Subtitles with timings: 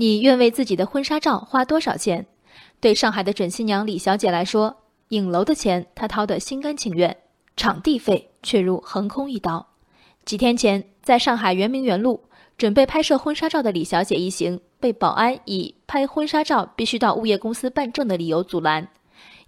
[0.00, 2.24] 你愿为自己的婚纱照花多少钱？
[2.80, 4.74] 对上海的准新娘李小姐来说，
[5.08, 7.14] 影楼的钱她掏得心甘情愿，
[7.54, 9.66] 场地费却如横空一刀。
[10.24, 12.18] 几天前，在上海圆明园路
[12.56, 18.88] 准备拍摄婚纱照的李小姐一行，被保安以拍婚纱照必须到物业公司办证的理由阻拦。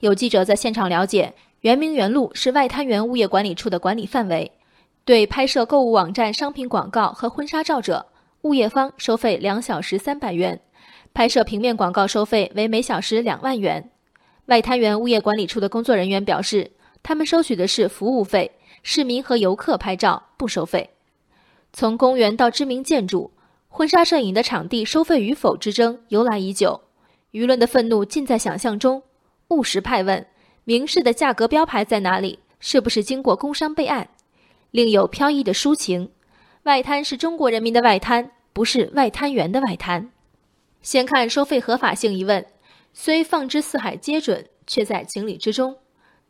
[0.00, 1.32] 有记者在现场了解，
[1.62, 4.52] 圆明园路是外滩园物业管理处的管理范围，
[5.06, 8.04] 对拍摄购物网站商品广告和婚纱照者，
[8.42, 10.60] 物业方收费两小时三百元，
[11.14, 13.90] 拍摄平面广告收费为每小时两万元。
[14.46, 16.72] 外滩园物业管理处的工作人员表示，
[17.04, 18.50] 他们收取的是服务费。
[18.82, 20.90] 市民和游客拍照不收费。
[21.72, 23.30] 从公园到知名建筑，
[23.68, 26.80] 婚纱摄影的场地收费与否之争由来已久，
[27.30, 29.00] 舆论的愤怒尽在想象中。
[29.50, 30.26] 务实派问：
[30.64, 32.40] 明示的价格标牌在哪里？
[32.58, 34.08] 是不是经过工商备案？
[34.72, 36.10] 另有飘逸的抒情：
[36.64, 40.12] 外滩是中国人民的外滩，不是外滩园的外滩。
[40.80, 42.46] 先看收费合法性一问，
[42.94, 45.76] 虽放之四海皆准，却在情理之中。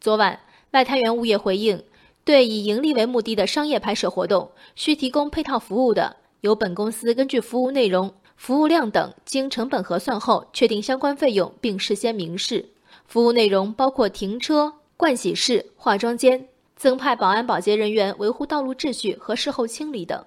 [0.01, 1.85] 昨晚，外滩园物业回应。
[2.25, 12.71] 对以盈利为目的的商业拍摄活动，需提供配套服务的，由本公司根据服务内容、服务量等，经成本核算后确定相关费用，并事先明示。
[13.05, 16.49] 服务内容包括停车、盥洗室、化妆间、
[16.83, 20.25] 增派保安保洁人员维护道路秩序和事后清理等。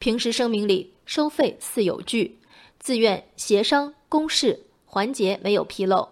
[0.00, 2.40] 平时声明里收费似有据，
[2.80, 6.08] 自愿协商公示环节没有纰漏。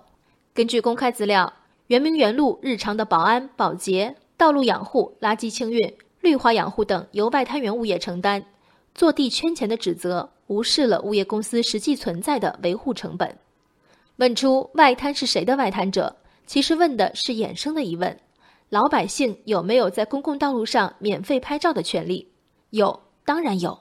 [0.55, 1.52] 根据公开资料，
[1.88, 4.14] 圆明园路日常的保安保洁。
[4.36, 8.44] 道路养护、垃圾清运、绿化养护等由外滩园物业承担，
[8.94, 13.36] 坐地圈钱的指责无视了物业公司实际存在的维护成本。
[14.19, 16.14] 问出外滩是谁的外滩者，
[16.47, 18.16] 其实问的是衍生的疑问：
[18.70, 22.28] 老百姓有没有在公共道路上免费拍照的权利？
[22.70, 23.80] 有，当然有。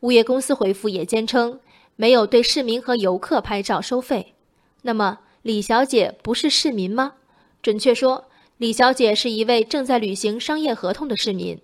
[0.00, 1.58] 物业公司回复也坚称
[1.96, 4.34] 没有对市民和游客拍照收费。
[4.82, 7.14] 那么李小姐不是市民吗？
[7.62, 8.26] 准确说。
[8.58, 11.58] 李小姐是一位正在履行商业合同的市民。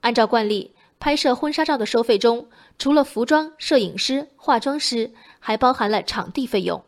[0.00, 6.82] 按照惯例，拍摄婚纱照的收费中，除了服装、摄影师、化妆师，还包含了场地费用。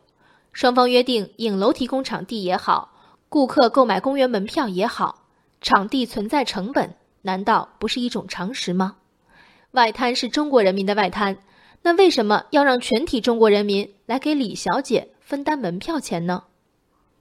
[0.51, 2.92] 双方约定，影楼提供场地也好，
[3.33, 5.23] 顾客购买公园门票也好，
[5.59, 8.97] 场地存在成本，难道不是一种常识吗？
[9.71, 11.39] 外滩是中国人民的外滩，
[11.81, 16.43] 那为什么要让全体中国人民来给李小姐分担门票钱呢？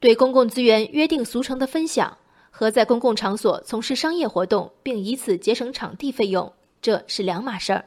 [0.01, 2.19] 对公共资源约定俗成的分享。
[2.51, 6.53] 和在公共场所从事商业活动，并以此节省场地费用，
[6.83, 7.87] 这是两码事儿。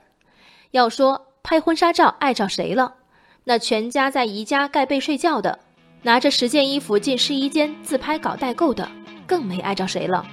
[0.72, 2.96] 要说拍婚纱照碍着谁了，
[3.44, 5.60] 那全家在宜家盖被睡觉的，
[6.06, 8.88] 拿着十件衣服进试衣间自拍搞代购的，
[9.26, 10.24] 更没碍着谁了。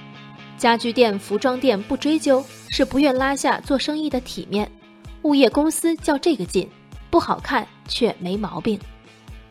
[0.55, 4.71] 家居店、服装店不追究，是不愿拉下做生意的体面。
[5.23, 6.69] 物业公司较这个劲，
[7.09, 8.79] 不好看却没毛病。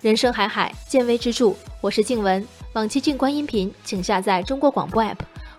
[0.00, 1.52] 人生海海，见微知著。
[1.80, 2.46] 我是静文。
[2.74, 5.16] 往期静观音频，请下载中国广播 APP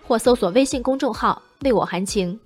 [0.08, 2.40] 或搜索微信公众号“为我含情”。